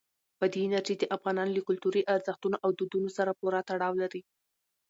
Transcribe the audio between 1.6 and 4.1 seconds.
کلتوري ارزښتونو او دودونو سره پوره تړاو